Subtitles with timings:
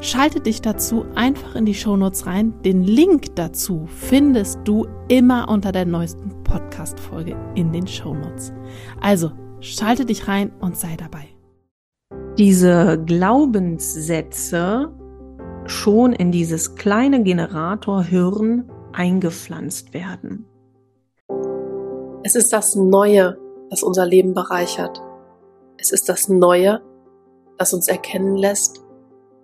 [0.00, 2.52] Schalte dich dazu einfach in die Shownotes rein.
[2.62, 8.52] Den Link dazu findest du immer unter der neuesten Podcast-Folge in den Shownotes.
[9.00, 11.28] Also schalte dich rein und sei dabei.
[12.36, 14.92] Diese Glaubenssätze
[15.64, 20.44] schon in dieses kleine Generatorhirn eingepflanzt werden.
[22.22, 23.38] Es ist das Neue,
[23.70, 25.00] das unser Leben bereichert.
[25.78, 26.82] Es ist das Neue,
[27.56, 28.85] das uns erkennen lässt,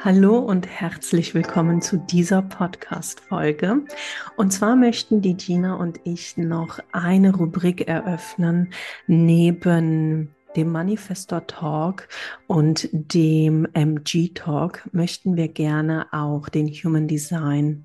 [0.00, 3.84] Hallo und herzlich willkommen zu dieser Podcast-Folge.
[4.36, 8.72] Und zwar möchten die Gina und ich noch eine Rubrik eröffnen
[9.08, 12.06] neben dem Manifestor Talk
[12.46, 17.84] und dem MG Talk möchten wir gerne auch den Human Design,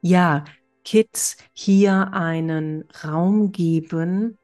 [0.00, 0.44] ja,
[0.82, 4.38] Kids hier einen Raum geben,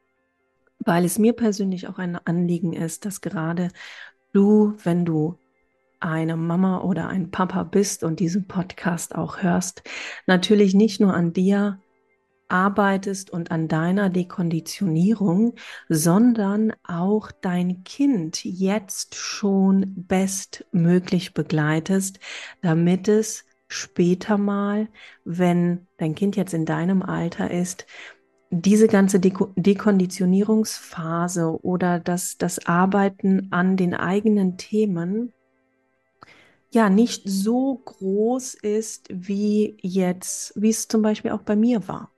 [0.80, 3.70] weil es mir persönlich auch ein Anliegen ist, dass gerade
[4.34, 5.38] du, wenn du
[6.06, 9.82] eine Mama oder ein Papa bist und diesen Podcast auch hörst,
[10.26, 11.80] natürlich nicht nur an dir
[12.48, 15.54] arbeitest und an deiner Dekonditionierung,
[15.88, 22.20] sondern auch dein Kind jetzt schon bestmöglich begleitest,
[22.62, 24.88] damit es später mal,
[25.24, 27.84] wenn dein Kind jetzt in deinem Alter ist,
[28.50, 35.32] diese ganze Deko Dekonditionierungsphase oder das, das Arbeiten an den eigenen Themen
[36.72, 42.10] ja nicht so groß ist, wie jetzt, wie es zum Beispiel auch bei mir war.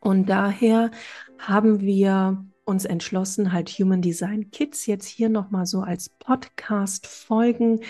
[0.00, 0.90] Und daher
[1.38, 7.80] haben wir uns entschlossen, halt Human Design Kids jetzt hier nochmal so als Podcast-Folgen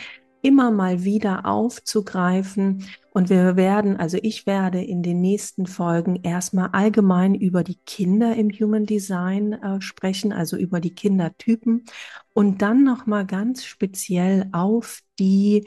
[0.43, 2.85] immer mal wieder aufzugreifen.
[3.11, 8.37] Und wir werden, also ich werde in den nächsten Folgen erstmal allgemein über die Kinder
[8.37, 11.85] im Human Design äh, sprechen, also über die Kindertypen
[12.33, 15.65] und dann nochmal ganz speziell auf die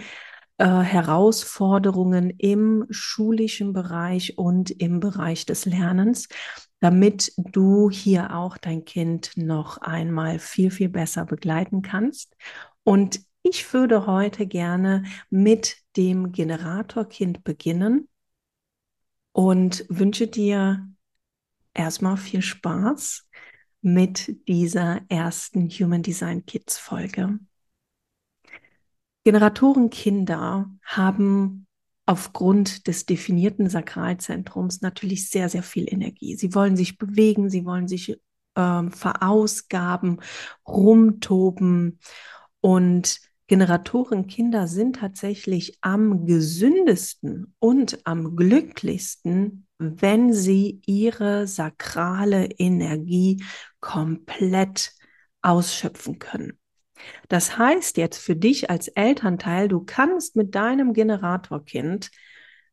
[0.58, 6.28] äh, Herausforderungen im schulischen Bereich und im Bereich des Lernens,
[6.80, 12.36] damit du hier auch dein Kind noch einmal viel, viel besser begleiten kannst.
[12.84, 18.07] Und ich würde heute gerne mit dem Generatorkind beginnen
[19.31, 20.88] und wünsche dir
[21.74, 23.28] erstmal viel Spaß
[23.81, 27.40] mit dieser ersten Human Design Kids Folge.
[29.24, 31.68] Generatorenkinder haben
[32.06, 36.35] aufgrund des definierten Sakralzentrums natürlich sehr, sehr viel Energie.
[36.35, 38.19] Sie wollen sich bewegen, sie wollen sich
[38.56, 40.19] äh, verausgaben,
[40.68, 42.00] rumtoben
[42.59, 43.19] und
[43.52, 53.44] Generatorenkinder sind tatsächlich am gesündesten und am glücklichsten, wenn sie ihre sakrale Energie
[53.82, 54.94] komplett
[55.42, 56.54] ausschöpfen können.
[57.28, 62.10] Das heißt jetzt für dich als Elternteil, du kannst mit deinem Generatorkind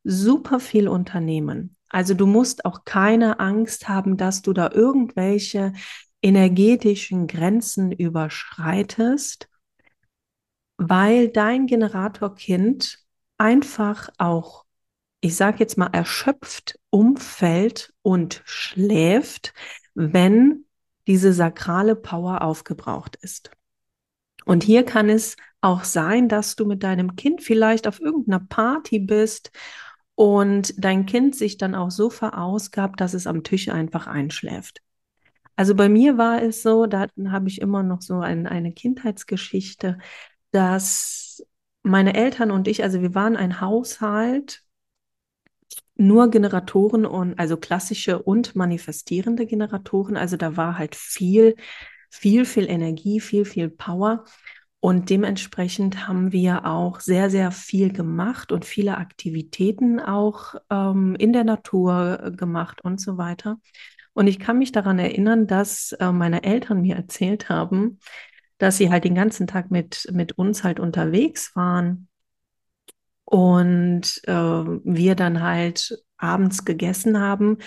[0.05, 1.75] super viel unternehmen.
[1.89, 5.73] Also du musst auch keine Angst haben, dass du da irgendwelche
[6.21, 9.48] energetischen Grenzen überschreitest
[10.79, 12.99] weil dein Generatorkind
[13.37, 14.65] einfach auch,
[15.19, 19.53] ich sage jetzt mal, erschöpft umfällt und schläft,
[19.93, 20.65] wenn
[21.05, 23.51] diese sakrale Power aufgebraucht ist.
[24.45, 28.99] Und hier kann es auch sein, dass du mit deinem Kind vielleicht auf irgendeiner Party
[28.99, 29.51] bist
[30.15, 34.81] und dein Kind sich dann auch so verausgabt, dass es am Tisch einfach einschläft.
[35.57, 39.97] Also bei mir war es so, da habe ich immer noch so ein, eine Kindheitsgeschichte
[40.51, 41.45] dass
[41.83, 44.63] meine Eltern und ich, also wir waren ein Haushalt,
[45.95, 50.15] nur Generatoren und also klassische und manifestierende Generatoren.
[50.15, 51.55] Also da war halt viel,
[52.09, 54.23] viel, viel Energie, viel, viel Power.
[54.81, 61.33] Und dementsprechend haben wir auch sehr, sehr viel gemacht und viele Aktivitäten auch ähm, in
[61.33, 63.59] der Natur gemacht und so weiter.
[64.13, 67.99] Und ich kann mich daran erinnern, dass äh, meine Eltern mir erzählt haben,
[68.59, 72.07] dass sie halt den ganzen Tag mit, mit uns halt unterwegs waren
[73.25, 77.57] und äh, wir dann halt abends gegessen haben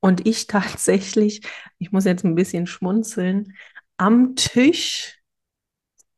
[0.00, 1.42] und ich tatsächlich,
[1.78, 3.54] ich muss jetzt ein bisschen schmunzeln,
[3.96, 5.18] am Tisch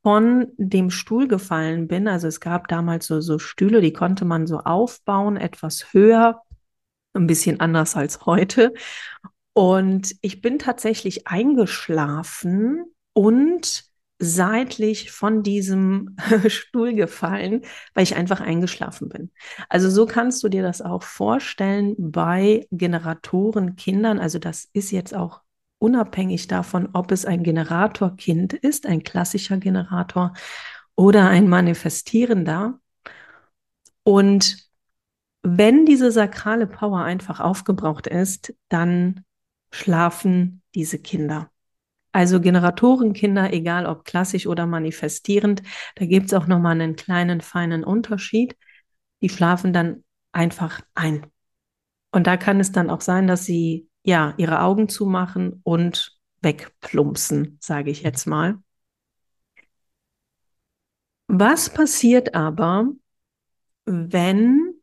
[0.03, 2.09] von dem Stuhl gefallen bin.
[2.09, 6.43] Also es gab damals so, so Stühle, die konnte man so aufbauen, etwas höher,
[7.13, 8.73] ein bisschen anders als heute.
[9.53, 13.90] Und ich bin tatsächlich eingeschlafen und
[14.21, 17.63] seitlich von diesem Stuhl gefallen,
[17.95, 19.31] weil ich einfach eingeschlafen bin.
[19.69, 24.19] Also so kannst du dir das auch vorstellen bei Generatorenkindern.
[24.19, 25.41] Also das ist jetzt auch
[25.79, 30.35] unabhängig davon, ob es ein Generatorkind ist, ein klassischer Generator
[30.95, 32.79] oder ein manifestierender.
[34.03, 34.69] Und
[35.43, 39.25] wenn diese sakrale Power einfach aufgebraucht ist, dann
[39.73, 41.51] schlafen diese Kinder.
[42.13, 45.63] Also Generatorenkinder, egal ob klassisch oder manifestierend,
[45.95, 48.57] da gibt es auch nochmal einen kleinen, feinen Unterschied.
[49.23, 51.27] Die schlafen dann einfach ein.
[52.11, 57.59] Und da kann es dann auch sein, dass sie ja ihre Augen zumachen und wegplumpsen,
[57.61, 58.59] sage ich jetzt mal.
[61.29, 62.89] Was passiert aber,
[63.85, 64.75] wenn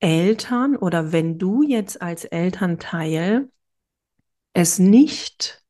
[0.00, 3.50] Eltern oder wenn du jetzt als Elternteil
[4.54, 5.62] es nicht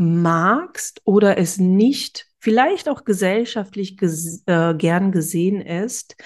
[0.00, 6.16] magst oder es nicht vielleicht auch gesellschaftlich ges äh, gern gesehen ist,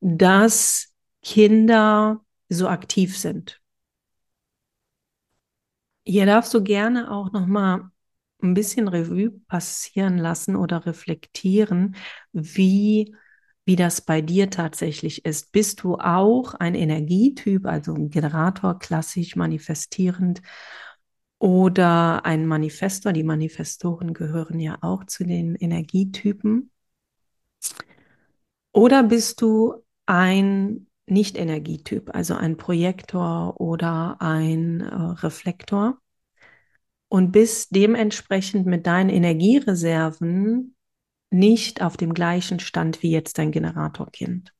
[0.00, 3.60] dass Kinder so aktiv sind.
[6.06, 7.90] Hier darfst du gerne auch noch mal
[8.42, 11.96] ein bisschen Revue passieren lassen oder reflektieren,
[12.32, 13.14] wie
[13.66, 15.50] wie das bei dir tatsächlich ist.
[15.50, 20.42] Bist du auch ein Energietyp, also ein Generator, klassisch manifestierend
[21.44, 23.12] oder ein Manifestor?
[23.12, 26.70] Die Manifestoren gehören ja auch zu den Energietypen.
[28.72, 29.74] Oder bist du
[30.06, 35.98] ein nicht-Energietyp, also ein Projektor oder ein äh, Reflektor
[37.08, 40.74] und bist dementsprechend mit deinen Energiereserven
[41.28, 44.54] nicht auf dem gleichen Stand wie jetzt dein Generatorkind.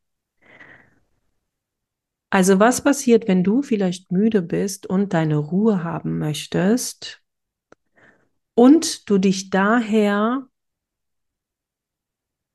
[2.35, 7.23] Also was passiert, wenn du vielleicht müde bist und deine Ruhe haben möchtest
[8.57, 10.49] und du dich daher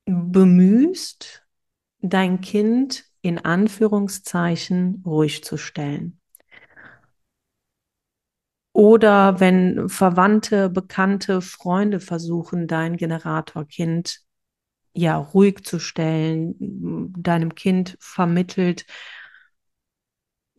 [0.06, 1.48] bemühst,
[2.02, 6.20] dein Kind in Anführungszeichen ruhig zu stellen.
[8.74, 14.26] Oder wenn Verwandte, Bekannte, Freunde versuchen, dein Generatorkind
[14.92, 18.86] ja ruhig zu stellen, deinem Kind vermittelt,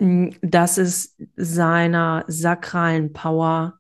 [0.01, 3.79] dass es seiner sakralen Power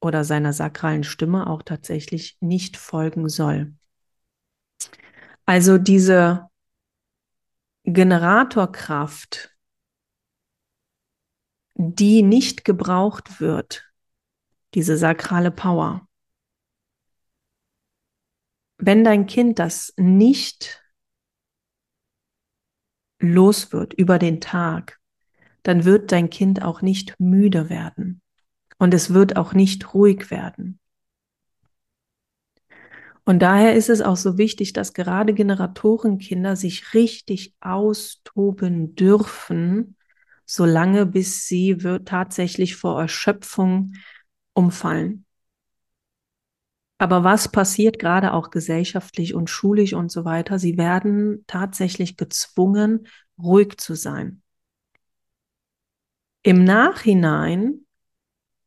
[0.00, 3.74] oder seiner sakralen Stimme auch tatsächlich nicht folgen soll.
[5.46, 6.48] Also diese
[7.82, 9.56] Generatorkraft,
[11.74, 13.90] die nicht gebraucht wird,
[14.74, 16.06] diese sakrale Power.
[18.76, 20.84] Wenn dein Kind das nicht
[23.18, 24.98] los wird über den Tag,
[25.68, 28.22] dann wird dein Kind auch nicht müde werden
[28.78, 30.80] und es wird auch nicht ruhig werden.
[33.26, 39.96] Und daher ist es auch so wichtig, dass gerade Generatorenkinder sich richtig austoben dürfen,
[40.46, 43.92] solange bis sie tatsächlich vor Erschöpfung
[44.54, 45.26] umfallen.
[46.96, 50.58] Aber was passiert gerade auch gesellschaftlich und schulisch und so weiter?
[50.58, 53.06] Sie werden tatsächlich gezwungen,
[53.38, 54.40] ruhig zu sein.
[56.42, 57.86] Im Nachhinein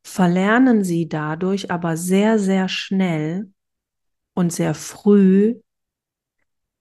[0.02, 3.52] verlernen sie dadurch aber sehr, sehr schnell,
[4.34, 5.56] und sehr früh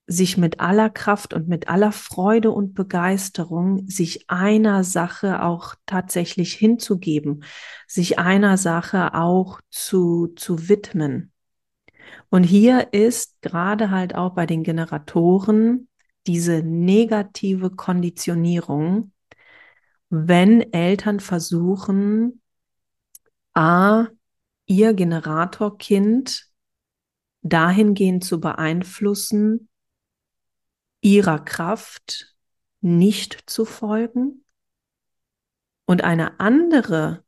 [0.07, 6.53] sich mit aller Kraft und mit aller Freude und Begeisterung sich einer Sache auch tatsächlich
[6.53, 7.43] hinzugeben,
[7.87, 11.31] sich einer Sache auch zu, zu widmen.
[12.29, 15.87] Und hier ist gerade halt auch bei den Generatoren
[16.27, 19.13] diese negative Konditionierung,
[20.11, 22.41] wenn Eltern versuchen,
[23.53, 24.07] a,
[24.65, 26.47] ihr Generatorkind
[27.43, 29.69] dahingehend zu beeinflussen,
[30.99, 32.35] ihrer Kraft
[32.81, 34.43] nicht zu folgen.
[35.85, 37.23] Und eine andere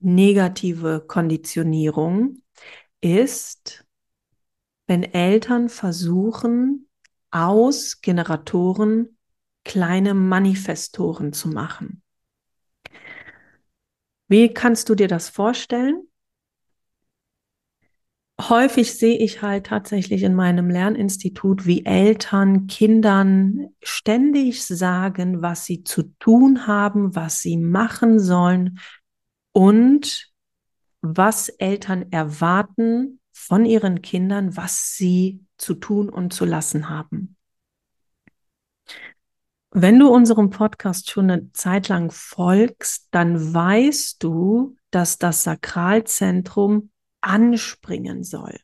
[0.00, 2.42] negative Konditionierung
[3.00, 3.86] ist,
[4.86, 6.90] wenn Eltern versuchen,
[7.30, 9.16] aus Generatoren
[9.70, 12.02] kleine Manifestoren zu machen.
[14.26, 16.08] Wie kannst du dir das vorstellen?
[18.40, 25.84] Häufig sehe ich halt tatsächlich in meinem Lerninstitut, wie Eltern Kindern ständig sagen, was sie
[25.84, 28.80] zu tun haben, was sie machen sollen
[29.52, 30.32] und
[31.00, 37.36] was Eltern erwarten von ihren Kindern, was sie zu tun und zu lassen haben.
[39.72, 46.90] Wenn du unserem Podcast schon eine Zeit lang folgst, dann weißt du, dass das Sakralzentrum
[47.20, 48.58] anspringen soll.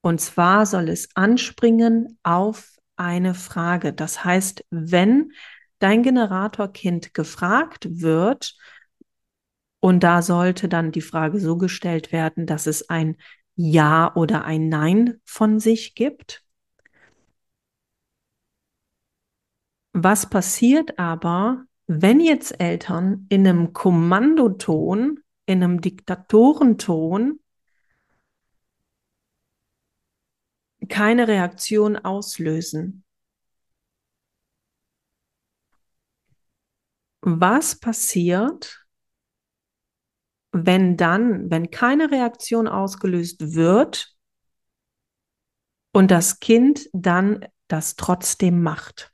[0.00, 3.92] Und zwar soll es anspringen auf eine Frage.
[3.92, 5.32] Das heißt, wenn
[5.78, 8.56] dein Generatorkind gefragt wird,
[9.78, 13.16] und da sollte dann die Frage so gestellt werden, dass es ein
[13.56, 16.41] Ja oder ein Nein von sich gibt.
[19.92, 27.40] Was passiert aber, wenn jetzt Eltern in einem Kommandoton, in einem Diktatorenton
[30.88, 33.04] keine Reaktion auslösen?
[37.20, 38.82] Was passiert,
[40.52, 44.14] wenn dann, wenn keine Reaktion ausgelöst wird
[45.92, 49.11] und das Kind dann das trotzdem macht.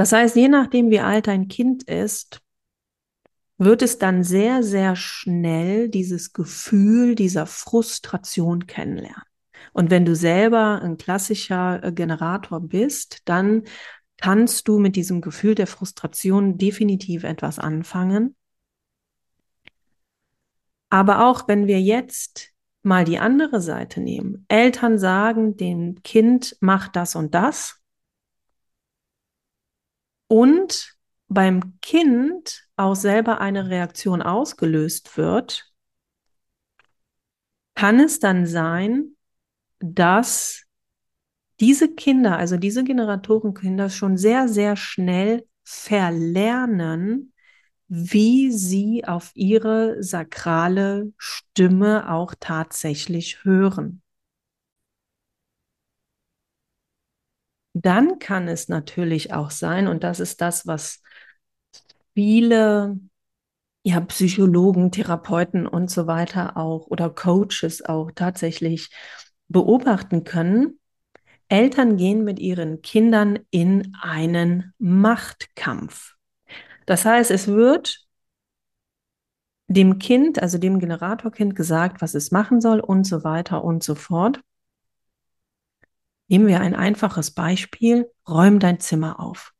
[0.00, 2.40] Das heißt, je nachdem, wie alt ein Kind ist,
[3.58, 9.26] wird es dann sehr, sehr schnell dieses Gefühl dieser Frustration kennenlernen.
[9.74, 13.64] Und wenn du selber ein klassischer äh, Generator bist, dann
[14.16, 18.36] kannst du mit diesem Gefühl der Frustration definitiv etwas anfangen.
[20.88, 22.52] Aber auch wenn wir jetzt
[22.82, 27.79] mal die andere Seite nehmen, Eltern sagen dem Kind, mach das und das.
[30.30, 30.94] Und
[31.26, 35.72] beim Kind auch selber eine Reaktion ausgelöst wird,
[37.74, 39.16] kann es dann sein,
[39.80, 40.66] dass
[41.58, 47.32] diese Kinder, also diese Generatorenkinder schon sehr, sehr schnell verlernen,
[47.88, 54.00] wie sie auf ihre sakrale Stimme auch tatsächlich hören.
[57.82, 61.02] Dann kann es natürlich auch sein, und das ist das, was
[62.14, 62.98] viele
[63.82, 68.90] ja, Psychologen, Therapeuten und so weiter auch oder Coaches auch tatsächlich
[69.48, 70.78] beobachten können.
[71.48, 76.14] Eltern gehen mit ihren Kindern in einen Machtkampf.
[76.86, 78.06] Das heißt, es wird
[79.68, 83.94] dem Kind, also dem Generatorkind gesagt, was es machen soll und so weiter und so
[83.94, 84.40] fort.
[86.30, 89.52] Nehmen wir ein einfaches Beispiel, räum dein Zimmer auf.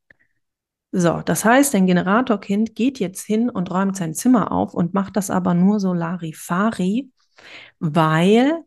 [0.93, 5.17] So, das heißt, dein Generatorkind geht jetzt hin und räumt sein Zimmer auf und macht
[5.17, 7.11] das aber nur so Larifari,
[7.81, 8.63] weil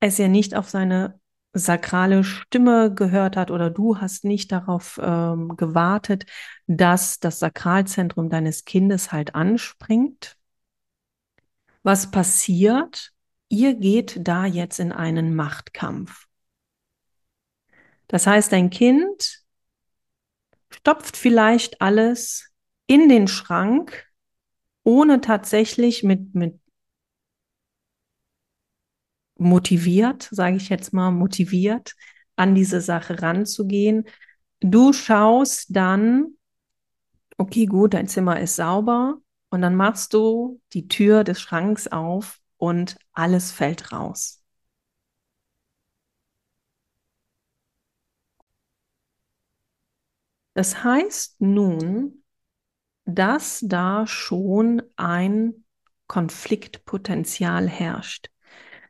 [0.00, 1.20] es ja nicht auf seine
[1.52, 6.26] sakrale Stimme gehört hat oder du hast nicht darauf ähm, gewartet,
[6.66, 10.36] dass das Sakralzentrum deines Kindes halt anspringt.
[11.84, 13.12] Was passiert?
[13.48, 16.25] Ihr geht da jetzt in einen Machtkampf.
[18.08, 19.42] Das heißt, dein Kind
[20.70, 22.52] stopft vielleicht alles
[22.86, 24.06] in den Schrank,
[24.84, 26.60] ohne tatsächlich mit, mit
[29.38, 31.94] motiviert, sage ich jetzt mal, motiviert
[32.36, 34.04] an diese Sache ranzugehen.
[34.60, 36.36] Du schaust dann,
[37.36, 39.16] okay, gut, dein Zimmer ist sauber
[39.50, 44.42] und dann machst du die Tür des Schranks auf und alles fällt raus.
[50.56, 52.24] Das heißt nun,
[53.04, 55.64] dass da schon ein
[56.06, 58.30] Konfliktpotenzial herrscht.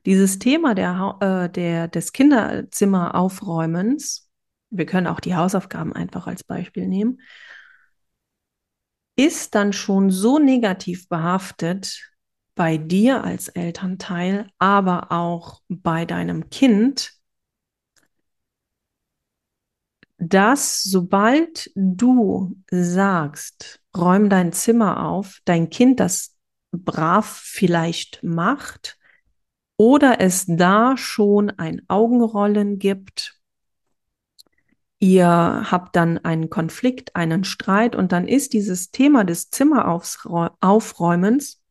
[0.04, 4.30] Dieses Thema der, äh, der, des Kinderzimmeraufräumens,
[4.70, 7.20] wir können auch die Hausaufgaben einfach als Beispiel nehmen,
[9.16, 12.12] ist dann schon so negativ behaftet
[12.54, 17.15] bei dir als Elternteil, aber auch bei deinem Kind,
[20.18, 26.37] dass sobald du sagst, räum dein Zimmer auf, dein Kind das
[26.73, 28.99] brav vielleicht macht,
[29.76, 33.38] oder es da schon ein Augenrollen gibt.
[34.99, 41.62] Ihr habt dann einen Konflikt, einen Streit und dann ist dieses Thema des Zimmeraufräumens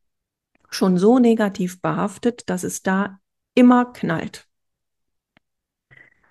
[0.70, 3.18] schon so negativ behaftet, dass es da
[3.54, 4.45] immer knallt.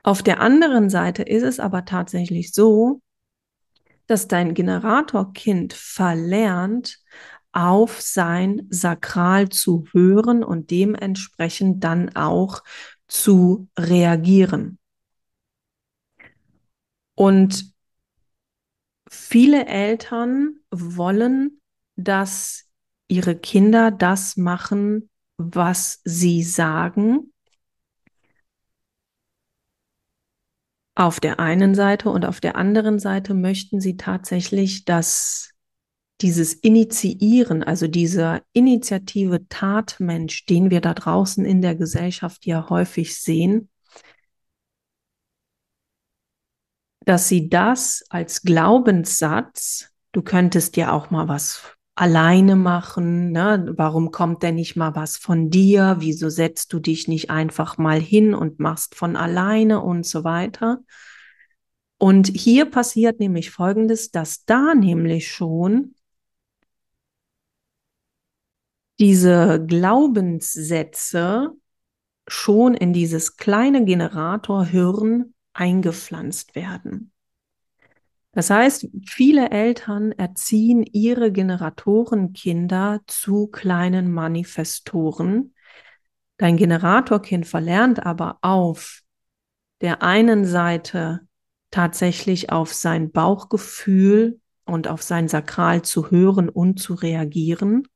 [0.05, 3.01] Auf der anderen Seite ist es aber tatsächlich so,
[4.05, 6.99] dass dein Generatorkind verlernt,
[7.53, 12.61] auf sein Sakral zu hören und dementsprechend dann auch
[13.07, 14.77] zu reagieren.
[17.15, 17.73] Und
[19.09, 21.59] viele Eltern wollen,
[21.95, 22.65] dass
[23.07, 27.33] ihre Kinder das machen, was sie sagen.
[30.95, 35.51] Auf der einen Seite und auf der anderen Seite möchten sie tatsächlich, dass
[36.21, 43.19] dieses Initiieren, also dieser Initiative Tatmensch, den wir da draußen in der Gesellschaft ja häufig
[43.19, 43.69] sehen,
[47.01, 53.73] dass sie das als Glaubenssatz, du könntest ja auch mal was alleine machen, ne?
[53.77, 57.99] warum kommt denn nicht mal was von dir, wieso setzt du dich nicht einfach mal
[57.99, 60.79] hin und machst von alleine und so weiter.
[61.97, 65.95] Und hier passiert nämlich Folgendes, dass da nämlich schon
[68.99, 71.51] diese Glaubenssätze
[72.27, 77.11] schon in dieses kleine Generatorhirn eingepflanzt werden.
[78.35, 85.53] Das heißt, viele Eltern erziehen ihre Generatorenkinder zu kleinen Manifestoren.
[86.35, 89.03] Dein Generatorkind verlernt aber auf
[89.79, 91.21] der einen Seite
[91.71, 97.87] tatsächlich auf sein Bauchgefühl und auf sein Sakral zu hören und zu reagieren.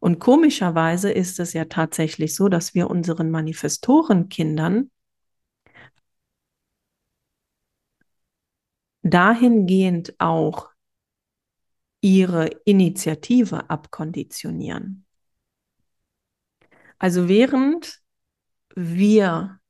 [0.00, 4.90] Und komischerweise ist es ja tatsächlich so, dass wir unseren Manifestorenkindern
[9.02, 10.70] dahingehend auch
[12.00, 15.06] ihre Initiative abkonditionieren.
[16.98, 18.00] Also während
[18.74, 19.60] wir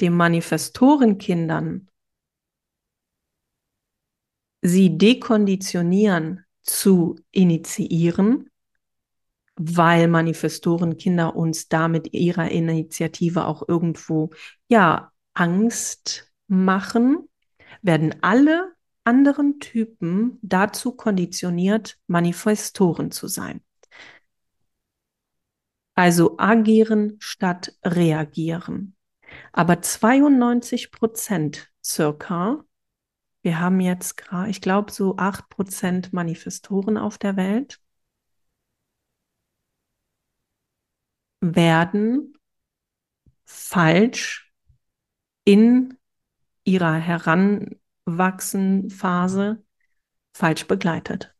[0.00, 1.88] den Manifestorenkindern
[4.62, 8.50] sie dekonditionieren zu initiieren,
[9.56, 14.30] weil Manifestorenkinder uns damit ihrer Initiative auch irgendwo
[14.68, 17.28] ja Angst machen,
[17.82, 18.74] werden alle
[19.10, 23.60] anderen Typen dazu konditioniert, Manifestoren zu sein.
[25.96, 28.94] Also agieren statt reagieren.
[29.52, 32.64] Aber 92 Prozent circa,
[33.42, 37.80] wir haben jetzt gerade, ich glaube, so 8 Prozent Manifestoren auf der Welt,
[41.40, 42.34] werden
[43.44, 44.54] falsch
[45.44, 45.98] in
[46.64, 49.64] ihrer Heran Wachsenphase
[50.32, 51.34] falsch begleitet.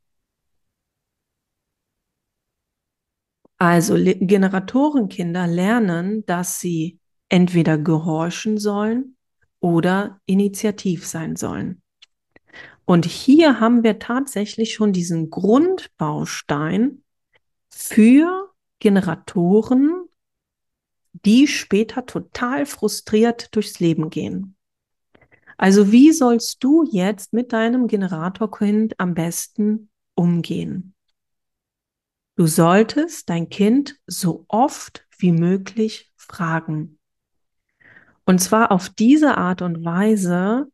[3.59, 9.17] Also Generatorenkinder lernen, dass sie entweder gehorchen sollen
[9.61, 11.83] oder initiativ sein sollen.
[12.87, 17.05] Und hier haben wir tatsächlich schon diesen Grundbaustein
[17.69, 20.09] für Generatoren,
[21.13, 24.57] die später total frustriert durchs Leben gehen.
[25.61, 30.95] Also wie sollst du jetzt mit deinem Generatorkind am besten umgehen?
[32.37, 36.99] Du solltest dein Kind so oft wie möglich fragen.
[38.25, 40.73] Und zwar auf diese Art und Weise,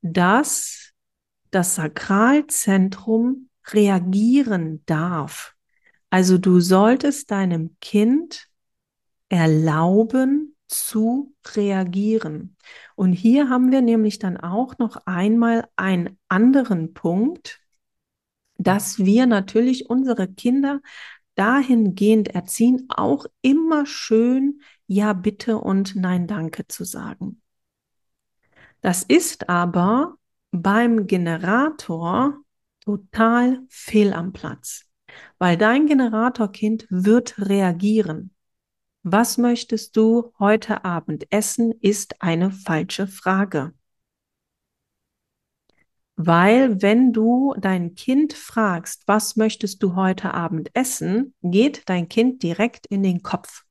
[0.00, 0.92] dass
[1.50, 5.54] das Sakralzentrum reagieren darf.
[6.08, 8.48] Also du solltest deinem Kind
[9.28, 12.56] erlauben, zu reagieren.
[12.94, 17.60] Und hier haben wir nämlich dann auch noch einmal einen anderen Punkt,
[18.58, 20.80] dass wir natürlich unsere Kinder
[21.34, 27.42] dahingehend erziehen, auch immer schön Ja, bitte und Nein, danke zu sagen.
[28.80, 30.16] Das ist aber
[30.52, 32.38] beim Generator
[32.80, 34.84] total fehl am Platz,
[35.38, 38.35] weil dein Generatorkind wird reagieren.
[39.08, 43.72] Was möchtest du heute Abend essen, ist eine falsche Frage.
[46.16, 52.42] Weil wenn du dein Kind fragst, was möchtest du heute Abend essen, geht dein Kind
[52.42, 53.62] direkt in den Kopf.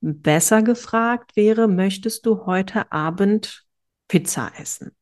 [0.00, 3.66] Besser gefragt wäre, möchtest du heute Abend
[4.06, 4.94] Pizza essen?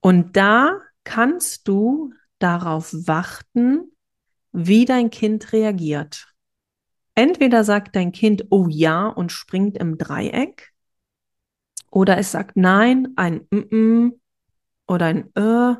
[0.00, 3.90] Und da kannst du darauf warten,
[4.52, 6.31] wie dein Kind reagiert.
[7.14, 10.72] Entweder sagt dein Kind oh ja und springt im Dreieck,
[11.90, 14.12] oder es sagt nein, ein mm, -mm
[14.86, 15.76] oder ein äh.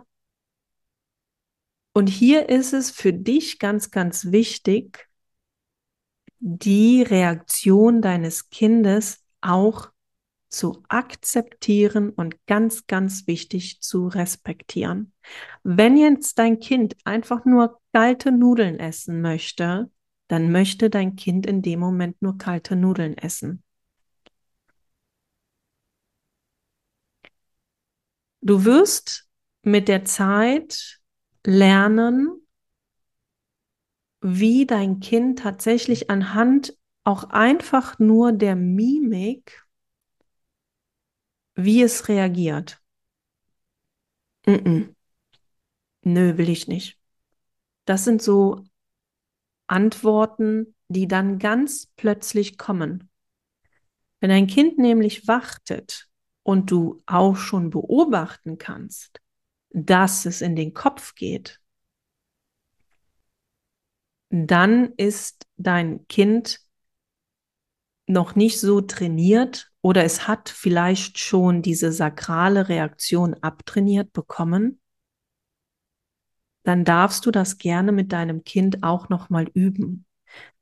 [1.94, 5.08] Und hier ist es für dich ganz, ganz wichtig,
[6.38, 9.90] die Reaktion deines Kindes auch
[10.48, 15.12] zu akzeptieren und ganz, ganz wichtig zu respektieren.
[15.62, 19.90] Wenn jetzt dein Kind einfach nur kalte Nudeln essen möchte,
[20.32, 23.62] dann möchte dein Kind in dem Moment nur kalte Nudeln essen.
[28.40, 29.28] Du wirst
[29.60, 31.02] mit der Zeit
[31.44, 32.30] lernen,
[34.22, 39.66] wie dein Kind tatsächlich anhand auch einfach nur der Mimik,
[41.56, 42.80] wie es reagiert.
[44.46, 44.94] Mm -mm.
[46.04, 46.98] Nö, will ich nicht.
[47.84, 48.64] Das sind so
[49.72, 53.08] Antworten, die dann ganz plötzlich kommen.
[54.20, 56.08] Wenn ein Kind nämlich wartet
[56.42, 59.20] und du auch schon beobachten kannst,
[59.70, 61.58] dass es in den Kopf geht,
[64.28, 66.60] dann ist dein Kind
[68.06, 74.81] noch nicht so trainiert oder es hat vielleicht schon diese sakrale Reaktion abtrainiert bekommen,
[76.62, 80.04] dann darfst du das gerne mit deinem Kind auch noch mal üben.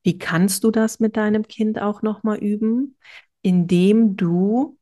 [0.02, 2.96] Wie kannst du das mit deinem Kind auch noch mal üben?
[3.42, 4.78] Indem du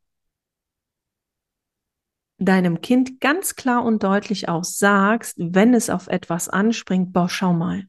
[2.37, 7.53] deinem Kind ganz klar und deutlich auch sagst, wenn es auf etwas anspringt, boah, schau
[7.53, 7.87] mal,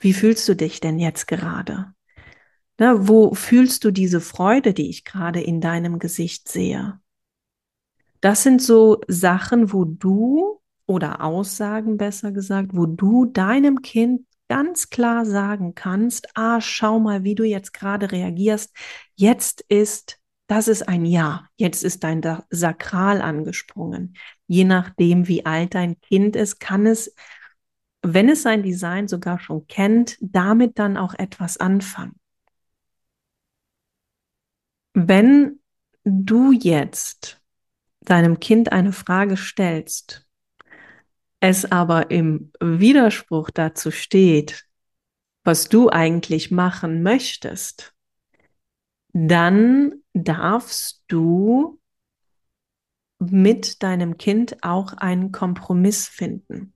[0.00, 1.92] wie fühlst du dich denn jetzt gerade?
[2.78, 7.00] Na, wo fühlst du diese Freude, die ich gerade in deinem Gesicht sehe?
[8.20, 10.57] Das sind so Sachen, wo du
[10.88, 17.22] oder Aussagen besser gesagt, wo du deinem Kind ganz klar sagen kannst, ah, schau mal,
[17.22, 18.74] wie du jetzt gerade reagierst.
[19.14, 21.46] Jetzt ist, das ist ein Ja.
[21.56, 24.16] Jetzt ist dein Sakral angesprungen.
[24.46, 27.14] Je nachdem, wie alt dein Kind ist, kann es
[28.02, 32.18] wenn es sein Design sogar schon kennt, damit dann auch etwas anfangen.
[34.94, 35.60] Wenn
[36.04, 37.40] du jetzt
[38.00, 40.27] deinem Kind eine Frage stellst,
[41.40, 44.66] es aber im Widerspruch dazu steht,
[45.44, 47.94] was du eigentlich machen möchtest,
[49.12, 51.78] dann darfst du
[53.18, 56.72] mit deinem Kind auch einen Kompromiss finden.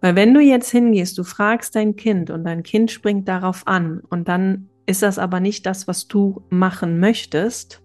[0.00, 4.00] Weil wenn du jetzt hingehst, du fragst dein Kind und dein Kind springt darauf an
[4.00, 7.83] und dann ist das aber nicht das, was du machen möchtest,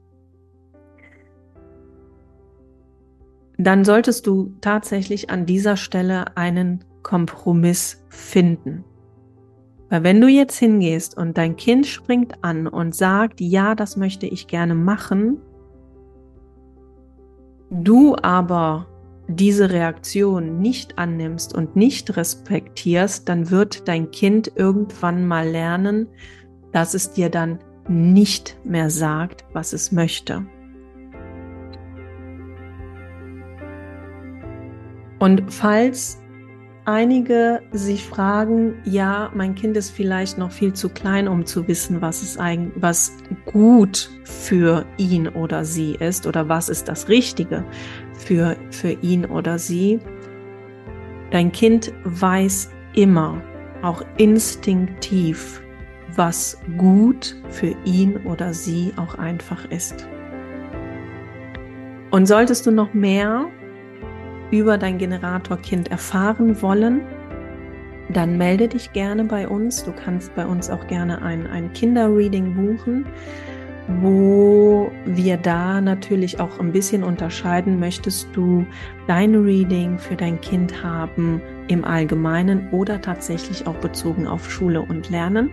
[3.60, 8.86] dann solltest du tatsächlich an dieser Stelle einen Kompromiss finden.
[9.89, 14.28] Weil wenn du jetzt hingehst und dein Kind springt an und sagt, ja, das möchte
[14.28, 15.41] ich gerne machen,
[17.69, 18.88] du aber
[19.28, 26.08] diese Reaktion nicht annimmst und nicht respektierst, dann wird dein Kind irgendwann mal lernen,
[26.72, 30.45] dass es dir dann nicht mehr sagt, was es möchte.
[35.19, 36.17] Und falls
[36.86, 42.01] einige sich fragen, ja, mein Kind ist vielleicht noch viel zu klein, um zu wissen,
[42.01, 43.13] was es eigentlich, was
[43.45, 47.63] gut für ihn oder sie ist oder was ist das Richtige
[48.13, 49.99] für, für ihn oder sie.
[51.32, 53.41] Dein Kind weiß immer,
[53.84, 55.62] auch instinktiv,
[56.15, 60.08] was gut für ihn oder sie auch einfach ist.
[62.10, 63.45] Und solltest du noch mehr
[64.52, 67.02] über dein Generatorkind erfahren wollen,
[68.10, 69.84] dann melde dich gerne bei uns.
[69.84, 73.06] Du kannst bei uns auch gerne ein, ein Kinderreading buchen,
[74.02, 77.80] wo wir da natürlich auch ein bisschen unterscheiden.
[77.80, 78.66] Möchtest du
[79.08, 85.10] dein Reading für dein Kind haben im Allgemeinen oder tatsächlich auch bezogen auf Schule und
[85.10, 85.52] Lernen?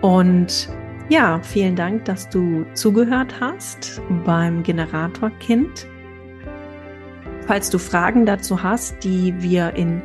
[0.00, 0.68] Und
[1.08, 5.86] ja, vielen Dank, dass du zugehört hast beim Generatorkind.
[7.46, 10.02] Falls du Fragen dazu hast, die wir in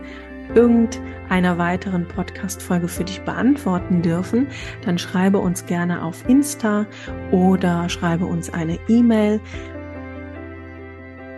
[0.56, 4.48] irgendeiner weiteren Podcast-Folge für dich beantworten dürfen,
[4.84, 6.86] dann schreibe uns gerne auf Insta
[7.32, 9.40] oder schreibe uns eine E-Mail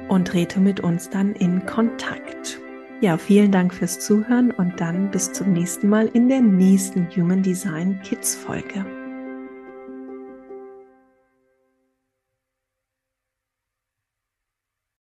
[0.08, 2.60] und trete mit uns dann in Kontakt.
[3.02, 7.42] Ja, vielen Dank fürs Zuhören und dann bis zum nächsten Mal in der nächsten Human
[7.42, 8.86] Design Kids Folge.